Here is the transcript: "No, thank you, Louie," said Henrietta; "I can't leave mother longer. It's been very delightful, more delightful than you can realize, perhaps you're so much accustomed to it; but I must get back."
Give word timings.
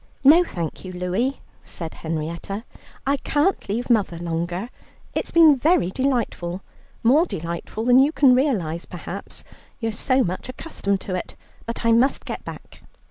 "No, 0.23 0.43
thank 0.43 0.83
you, 0.83 0.91
Louie," 0.91 1.41
said 1.63 1.93
Henrietta; 1.93 2.63
"I 3.05 3.17
can't 3.17 3.69
leave 3.69 3.87
mother 3.87 4.17
longer. 4.17 4.69
It's 5.13 5.29
been 5.29 5.55
very 5.55 5.91
delightful, 5.91 6.63
more 7.03 7.27
delightful 7.27 7.85
than 7.85 7.99
you 7.99 8.11
can 8.11 8.33
realize, 8.33 8.85
perhaps 8.85 9.43
you're 9.79 9.91
so 9.91 10.23
much 10.23 10.49
accustomed 10.49 11.01
to 11.01 11.13
it; 11.13 11.35
but 11.67 11.85
I 11.85 11.91
must 11.91 12.25
get 12.25 12.43
back." 12.43 12.81